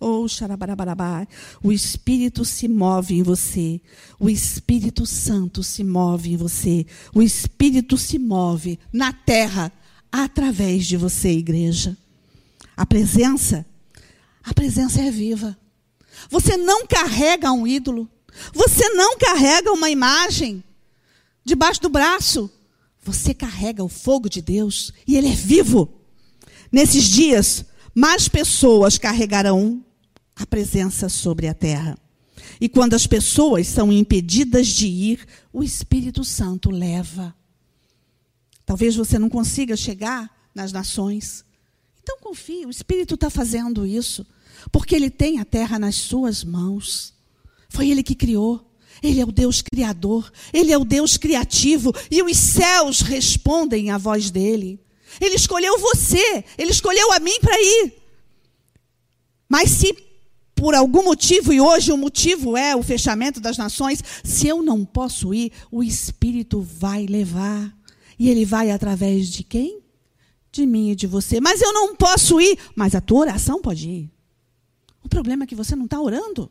[0.00, 1.26] Oh, xarabarabarabá.
[1.62, 3.80] O Espírito se move em você.
[4.18, 6.86] O Espírito Santo se move em você.
[7.14, 9.72] O Espírito se move na terra
[10.10, 11.96] através de você, igreja.
[12.76, 13.64] A presença,
[14.42, 15.56] a presença é viva.
[16.28, 18.08] Você não carrega um ídolo.
[18.52, 20.62] Você não carrega uma imagem
[21.44, 22.50] debaixo do braço.
[23.02, 25.92] Você carrega o fogo de Deus e ele é vivo.
[26.72, 29.84] Nesses dias, mais pessoas carregarão
[30.34, 31.96] a presença sobre a terra.
[32.60, 37.34] E quando as pessoas são impedidas de ir, o Espírito Santo leva.
[38.66, 41.44] Talvez você não consiga chegar nas nações.
[42.02, 44.26] Então confie, o Espírito está fazendo isso,
[44.70, 47.14] porque ele tem a terra nas suas mãos.
[47.74, 48.70] Foi Ele que criou.
[49.02, 50.32] Ele é o Deus criador.
[50.52, 51.92] Ele é o Deus criativo.
[52.08, 54.80] E os céus respondem à voz dele.
[55.20, 56.44] Ele escolheu você.
[56.58, 57.94] Ele escolheu a mim para ir.
[59.48, 59.94] Mas se
[60.54, 64.84] por algum motivo, e hoje o motivo é o fechamento das nações, se eu não
[64.84, 67.76] posso ir, o Espírito vai levar.
[68.18, 69.82] E ele vai através de quem?
[70.52, 71.40] De mim e de você.
[71.40, 74.10] Mas eu não posso ir, mas a tua oração pode ir.
[75.02, 76.50] O problema é que você não está orando.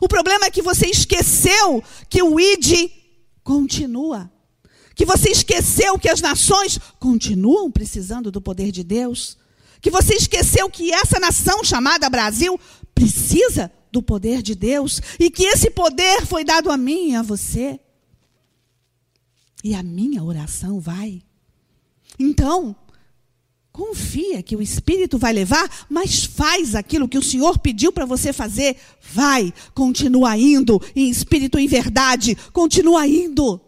[0.00, 2.90] O problema é que você esqueceu que o ID
[3.44, 4.32] continua.
[4.94, 9.36] Que você esqueceu que as nações continuam precisando do poder de Deus.
[9.80, 12.58] Que você esqueceu que essa nação chamada Brasil
[12.94, 15.00] precisa do poder de Deus.
[15.18, 17.80] E que esse poder foi dado a mim e a você.
[19.64, 21.22] E a minha oração vai.
[22.18, 22.76] Então,
[23.72, 28.30] Confia que o Espírito vai levar, mas faz aquilo que o Senhor pediu para você
[28.30, 28.76] fazer.
[29.14, 33.58] Vai, continua indo em espírito e em verdade, continua indo.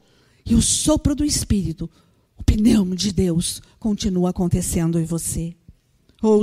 [0.44, 1.90] E o sopro do Espírito,
[2.37, 5.54] o pneumo de Deus, continua acontecendo em você.
[6.22, 6.42] Oh,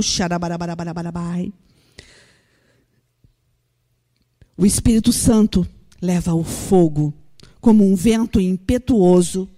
[4.56, 5.66] O Espírito Santo
[6.00, 7.14] leva o fogo
[7.60, 9.48] como um vento impetuoso,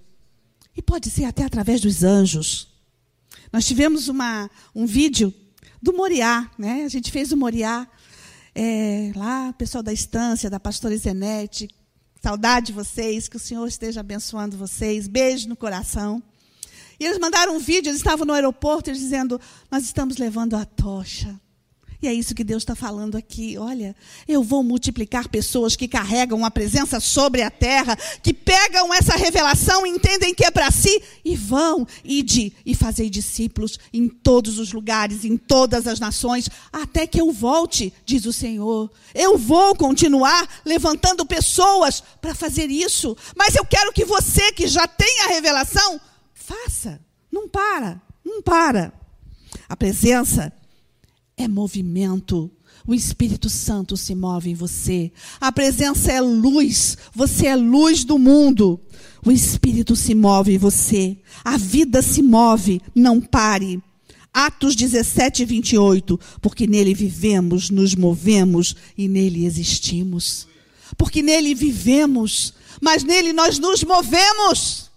[0.76, 2.74] e pode ser até através dos anjos
[3.54, 5.32] nós tivemos uma, um vídeo
[5.80, 6.82] do Moriá, né?
[6.84, 7.86] A gente fez o Moriá
[8.52, 11.70] é, lá, pessoal da estância, da pastora Zenete.
[12.24, 15.06] Saudade de vocês, que o Senhor esteja abençoando vocês.
[15.06, 16.22] Beijo no coração.
[16.98, 19.38] E eles mandaram um vídeo, eles estavam no aeroporto, eles dizendo:
[19.70, 21.38] Nós estamos levando a tocha.
[22.04, 23.56] E é isso que Deus está falando aqui.
[23.56, 23.96] Olha,
[24.28, 29.86] eu vou multiplicar pessoas que carregam a presença sobre a terra, que pegam essa revelação,
[29.86, 35.24] entendem que é para si e vão ide e fazer discípulos em todos os lugares,
[35.24, 38.92] em todas as nações, até que eu volte, diz o Senhor.
[39.14, 44.86] Eu vou continuar levantando pessoas para fazer isso, mas eu quero que você que já
[44.86, 45.98] tem a revelação,
[46.34, 47.00] faça.
[47.32, 48.92] Não para, não para.
[49.66, 50.52] A presença
[51.44, 52.50] é movimento.
[52.86, 55.10] O Espírito Santo se move em você.
[55.40, 56.98] A presença é luz.
[57.14, 58.80] Você é luz do mundo.
[59.24, 61.16] O Espírito se move em você.
[61.42, 62.80] A vida se move.
[62.94, 63.82] Não pare.
[64.32, 66.20] Atos 17, 28.
[66.42, 70.46] Porque nele vivemos, nos movemos e nele existimos.
[70.98, 74.90] Porque nele vivemos, mas nele nós nos movemos.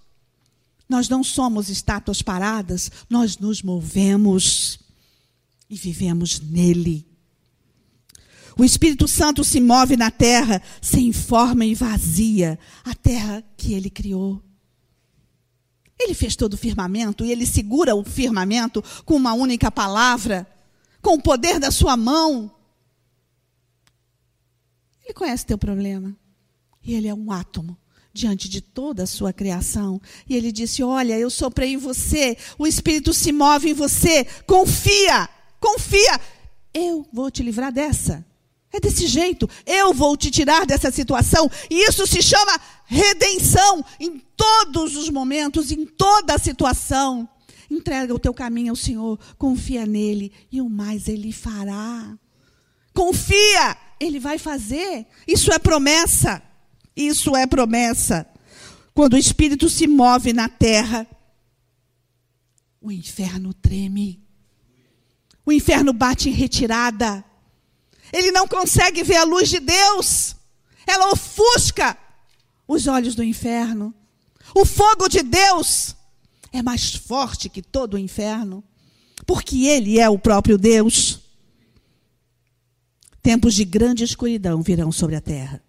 [0.90, 4.80] Nós não somos estátuas paradas, nós nos movemos
[5.70, 7.08] e vivemos nele.
[8.58, 13.90] O Espírito Santo se move na terra sem forma e vazia, a terra que ele
[13.90, 14.42] criou.
[16.00, 20.48] Ele fez todo o firmamento e ele segura o firmamento com uma única palavra,
[21.02, 22.52] com o poder da sua mão.
[25.04, 26.16] Ele conhece teu problema.
[26.84, 27.78] E ele é um átomo
[28.14, 30.02] diante de toda a sua criação.
[30.28, 35.30] E ele disse: Olha, eu soprei em você, o Espírito se move em você, confia.
[35.60, 36.20] Confia.
[36.74, 38.26] Eu vou te livrar dessa.
[38.72, 39.50] É desse jeito.
[39.66, 41.50] Eu vou te tirar dessa situação.
[41.70, 47.28] E isso se chama redenção em todos os momentos, em toda a situação.
[47.70, 52.18] Entrega o teu caminho ao Senhor, confia nele e o mais ele fará.
[52.94, 55.06] Confia, ele vai fazer.
[55.28, 56.42] Isso é promessa.
[56.96, 58.28] Isso é promessa.
[58.94, 61.06] Quando o Espírito se move na terra,
[62.82, 64.27] o inferno treme.
[65.48, 67.24] O inferno bate em retirada.
[68.12, 70.36] Ele não consegue ver a luz de Deus.
[70.86, 71.98] Ela ofusca
[72.68, 73.96] os olhos do inferno.
[74.54, 75.96] O fogo de Deus
[76.52, 78.62] é mais forte que todo o inferno,
[79.26, 81.22] porque ele é o próprio Deus.
[83.24, 85.64] Tempos de grande escuridão virão sobre a terra.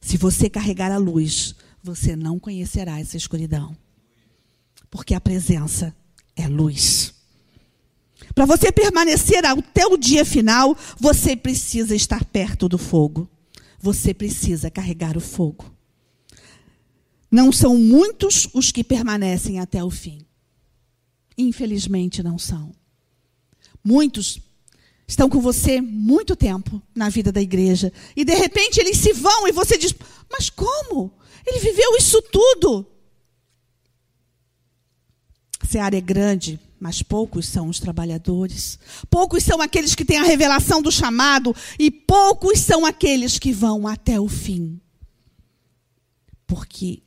[0.00, 3.76] Se você carregar a luz, você não conhecerá essa escuridão,
[4.90, 5.94] porque a presença
[6.34, 7.19] é luz.
[8.34, 13.28] Para você permanecer até o dia final, você precisa estar perto do fogo.
[13.80, 15.74] Você precisa carregar o fogo.
[17.30, 20.26] Não são muitos os que permanecem até o fim.
[21.38, 22.72] Infelizmente, não são.
[23.82, 24.40] Muitos
[25.06, 27.92] estão com você muito tempo na vida da igreja.
[28.14, 29.94] E de repente eles se vão e você diz:
[30.30, 31.12] Mas como?
[31.46, 32.86] Ele viveu isso tudo.
[35.78, 38.78] A área é grande, mas poucos são os trabalhadores.
[39.10, 43.86] Poucos são aqueles que têm a revelação do chamado e poucos são aqueles que vão
[43.86, 44.80] até o fim.
[46.46, 47.02] Porque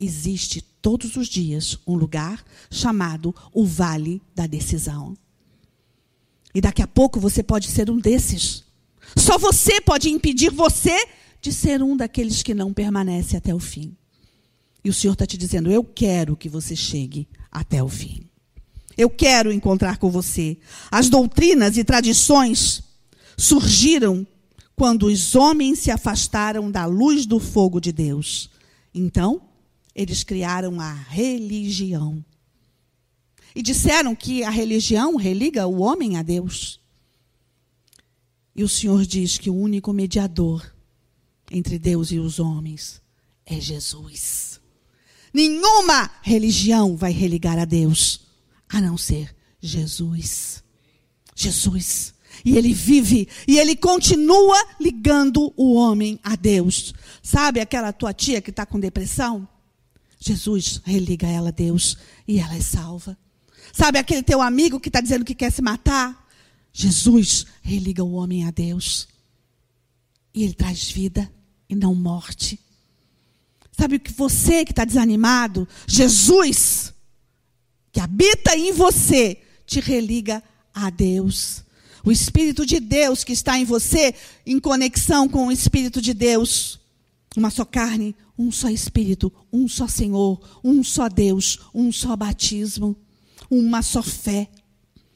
[0.00, 5.16] existe todos os dias um lugar chamado o Vale da Decisão.
[6.52, 8.64] E daqui a pouco você pode ser um desses.
[9.16, 11.06] Só você pode impedir você
[11.40, 13.96] de ser um daqueles que não permanece até o fim.
[14.84, 18.28] E o Senhor está te dizendo: Eu quero que você chegue até o fim.
[18.96, 20.56] Eu quero encontrar com você.
[20.90, 22.82] As doutrinas e tradições
[23.36, 24.26] surgiram
[24.76, 28.50] quando os homens se afastaram da luz do fogo de Deus.
[28.94, 29.42] Então,
[29.94, 32.24] eles criaram a religião.
[33.54, 36.80] E disseram que a religião religa o homem a Deus.
[38.54, 40.64] E o Senhor diz que o único mediador
[41.50, 43.00] entre Deus e os homens
[43.46, 44.60] é Jesus.
[45.32, 48.23] Nenhuma religião vai religar a Deus,
[48.74, 50.64] a não ser Jesus.
[51.32, 52.12] Jesus.
[52.44, 56.92] E ele vive e ele continua ligando o homem a Deus.
[57.22, 59.48] Sabe aquela tua tia que está com depressão?
[60.18, 61.96] Jesus religa ela a Deus
[62.26, 63.16] e ela é salva.
[63.72, 66.28] Sabe aquele teu amigo que está dizendo que quer se matar?
[66.72, 69.06] Jesus religa o homem a Deus.
[70.34, 71.32] E ele traz vida
[71.68, 72.58] e não morte.
[73.70, 76.93] Sabe o que você que está desanimado, Jesus,
[77.94, 80.42] que habita em você, te religa
[80.74, 81.62] a Deus.
[82.04, 84.12] O Espírito de Deus que está em você,
[84.44, 86.80] em conexão com o Espírito de Deus.
[87.36, 92.96] Uma só carne, um só Espírito, um só Senhor, um só Deus, um só batismo,
[93.48, 94.48] uma só fé.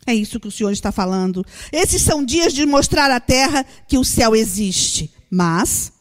[0.07, 1.45] É isso que o Senhor está falando.
[1.73, 5.13] Esses são dias de mostrar à terra que o céu existe.
[5.29, 5.93] Mas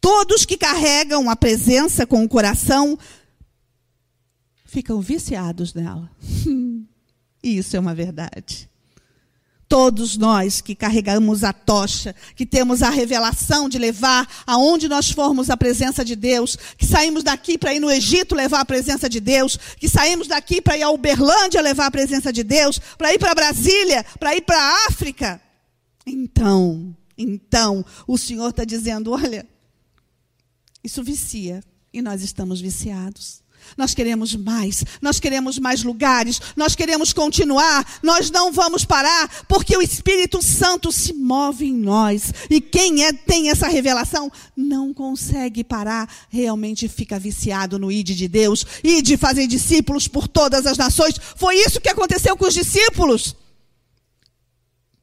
[0.00, 2.98] todos que carregam a presença com o coração
[4.72, 6.10] ficam viciados nela.
[7.44, 8.70] Isso é uma verdade.
[9.68, 15.50] Todos nós que carregamos a tocha, que temos a revelação de levar aonde nós formos
[15.50, 19.20] a presença de Deus, que saímos daqui para ir no Egito levar a presença de
[19.20, 23.18] Deus, que saímos daqui para ir a Uberlândia levar a presença de Deus, para ir
[23.18, 25.40] para Brasília, para ir para a África.
[26.06, 29.46] Então, então, o Senhor está dizendo: olha,
[30.82, 31.62] isso vicia
[31.92, 33.42] e nós estamos viciados.
[33.76, 39.76] Nós queremos mais, nós queremos mais lugares, nós queremos continuar, nós não vamos parar, porque
[39.76, 42.32] o Espírito Santo se move em nós.
[42.50, 48.28] E quem é, tem essa revelação não consegue parar, realmente fica viciado no ide de
[48.28, 51.14] Deus, e de fazer discípulos por todas as nações.
[51.36, 53.34] Foi isso que aconteceu com os discípulos.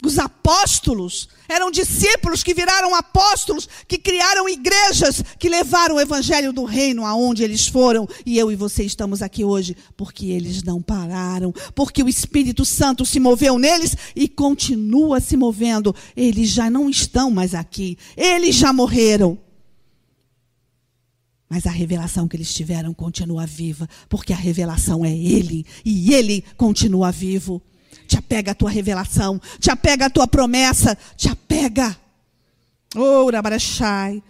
[0.02, 6.64] Os apóstolos eram discípulos que viraram apóstolos, que criaram igrejas, que levaram o evangelho do
[6.64, 8.08] reino aonde eles foram.
[8.26, 13.06] E eu e você estamos aqui hoje porque eles não pararam, porque o Espírito Santo
[13.06, 15.94] se moveu neles e continua se movendo.
[16.16, 19.38] Eles já não estão mais aqui, eles já morreram.
[21.50, 26.42] Mas a revelação que eles tiveram continua viva, porque a revelação é Ele e Ele
[26.56, 27.62] continua vivo.
[28.10, 29.40] Te apega a tua revelação.
[29.60, 30.98] Te apega a tua promessa.
[31.16, 31.96] Te apega.
[32.96, 34.24] Oh, Rabarachai.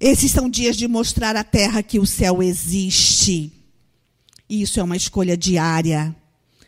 [0.00, 3.52] Esses são dias de mostrar à terra que o céu existe.
[4.50, 6.14] Isso é uma escolha diária.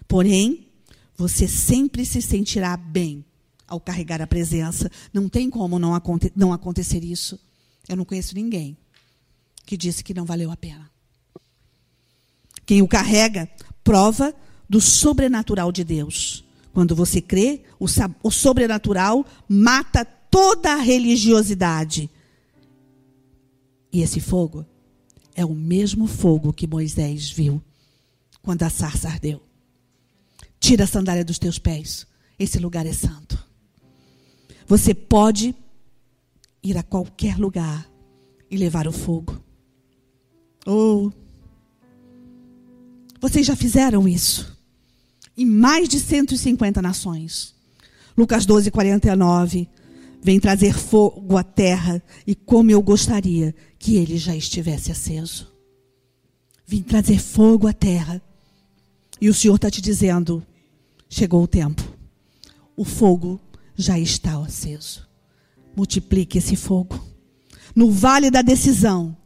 [0.07, 0.69] Porém,
[1.17, 3.25] você sempre se sentirá bem
[3.67, 4.89] ao carregar a presença.
[5.13, 7.37] Não tem como não, aconte não acontecer isso.
[7.89, 8.77] Eu não conheço ninguém
[9.67, 10.89] que disse que não valeu a pena.
[12.65, 13.51] Quem o carrega
[13.83, 14.33] prova
[14.69, 16.45] do sobrenatural de Deus.
[16.73, 17.87] Quando você crê, o,
[18.23, 22.11] o sobrenatural mata toda a religiosidade.
[23.91, 24.67] E esse fogo
[25.35, 27.63] é o mesmo fogo que Moisés viu
[28.43, 29.41] quando a sarça ardeu.
[30.61, 32.07] Tira a sandália dos teus pés.
[32.39, 33.43] Esse lugar é santo.
[34.67, 35.55] Você pode
[36.63, 37.91] ir a qualquer lugar
[38.51, 39.43] e levar o fogo.
[40.67, 41.13] Ou
[43.21, 44.58] vocês já fizeram isso
[45.39, 47.55] em mais de 150 nações.
[48.17, 49.69] Lucas 12, 49.
[50.21, 55.49] Vem trazer fogo à terra, e como eu gostaria que ele já estivesse aceso.
[56.67, 58.21] Vim trazer fogo à terra.
[59.21, 60.45] E o Senhor está te dizendo:
[61.09, 61.83] chegou o tempo.
[62.77, 63.41] O fogo
[63.77, 65.07] já está aceso.
[65.77, 67.01] Multiplique esse fogo.
[67.77, 69.17] No vale da decisão,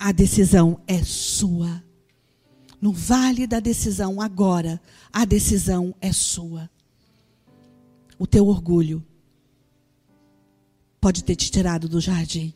[0.00, 1.80] a decisão é sua
[2.82, 6.68] no vale da decisão, agora, a decisão é sua.
[8.18, 9.06] O teu orgulho
[11.00, 12.52] pode ter te tirado do jardim,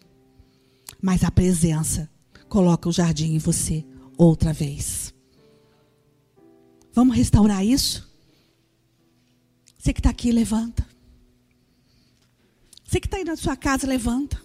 [1.01, 2.11] mas a presença
[2.49, 3.87] coloca o jardim em você
[4.19, 5.15] outra vez.
[6.93, 8.13] Vamos restaurar isso?
[9.79, 10.85] Você que está aqui, levanta.
[12.85, 14.43] Você que está aí na sua casa, levanta.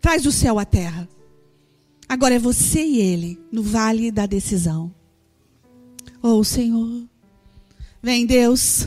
[0.00, 1.06] Traz o céu à terra.
[2.12, 4.92] Agora é você e ele no vale da decisão.
[6.22, 7.04] Oh, Senhor,
[8.02, 8.86] vem Deus,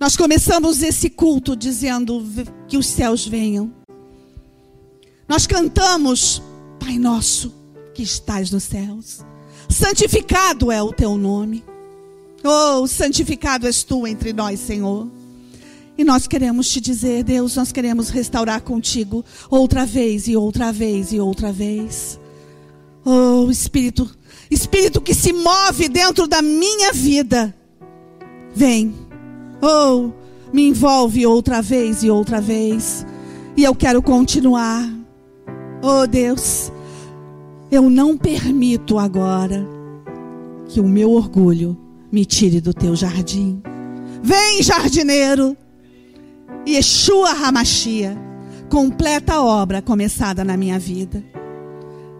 [0.00, 2.26] Nós começamos esse culto dizendo
[2.66, 3.72] que os céus venham.
[5.28, 6.42] Nós cantamos,
[6.80, 7.54] Pai nosso
[7.94, 9.24] que estás nos céus,
[9.68, 11.62] santificado é o teu nome.
[12.42, 15.08] Oh, santificado és tu entre nós, Senhor.
[15.96, 21.12] E nós queremos te dizer, Deus, nós queremos restaurar contigo outra vez e outra vez
[21.12, 22.18] e outra vez.
[23.08, 24.10] Oh, Espírito,
[24.50, 27.54] Espírito que se move dentro da minha vida,
[28.52, 28.92] vem.
[29.62, 30.10] Oh,
[30.52, 33.06] me envolve outra vez e outra vez.
[33.56, 34.92] E eu quero continuar.
[35.84, 36.72] Oh, Deus,
[37.70, 39.64] eu não permito agora
[40.68, 41.78] que o meu orgulho
[42.10, 43.62] me tire do teu jardim.
[44.20, 45.56] Vem, jardineiro.
[46.68, 48.18] Yeshua Hamashia,
[48.68, 51.22] completa a obra começada na minha vida.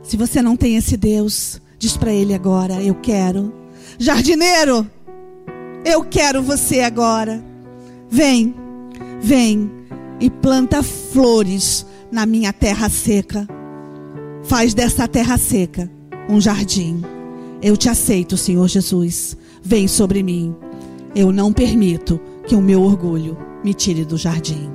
[0.07, 3.53] Se você não tem esse Deus, diz para ele agora: Eu quero.
[3.99, 4.89] Jardineiro,
[5.85, 7.45] eu quero você agora.
[8.09, 8.55] Vem,
[9.21, 9.69] vem
[10.21, 13.49] e planta flores na minha terra seca.
[14.45, 15.91] Faz dessa terra seca
[16.29, 17.03] um jardim.
[17.61, 19.37] Eu te aceito, Senhor Jesus.
[19.61, 20.55] Vem sobre mim.
[21.17, 24.71] Eu não permito que o meu orgulho me tire do jardim.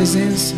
[0.00, 0.54] Presença.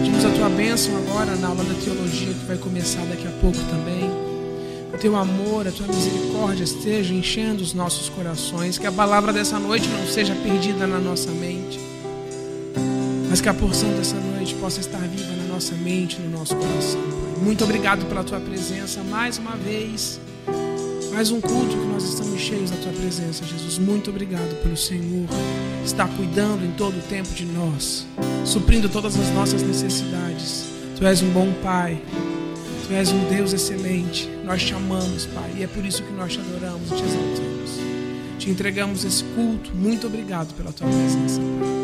[0.00, 3.56] Pedimos a tua bênção agora na aula da teologia que vai começar daqui a pouco
[3.70, 4.10] também.
[4.92, 8.76] O teu amor, a tua misericórdia esteja enchendo os nossos corações.
[8.76, 11.78] Que a palavra dessa noite não seja perdida na nossa mente,
[13.30, 17.00] mas que a porção dessa noite possa estar viva na nossa mente, no nosso coração.
[17.40, 20.18] Muito obrigado pela tua presença mais uma vez.
[21.12, 23.78] Mais um culto que nós estamos cheios da tua presença, Jesus.
[23.78, 25.28] Muito obrigado pelo Senhor
[25.84, 28.06] estar cuidando em todo o tempo de nós,
[28.44, 30.66] suprindo todas as nossas necessidades.
[30.96, 32.00] Tu és um bom Pai.
[32.86, 34.28] Tu és um Deus excelente.
[34.44, 37.70] Nós te amamos, Pai, e é por isso que nós te adoramos, te exaltamos.
[38.38, 39.70] Te entregamos esse culto.
[39.74, 41.77] Muito obrigado pela tua presença, Pai.